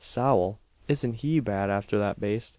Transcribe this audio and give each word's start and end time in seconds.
Sowl! 0.03 0.57
isn't 0.87 1.17
he 1.17 1.39
bad 1.39 1.69
afther 1.69 1.99
that 1.99 2.19
baste! 2.19 2.49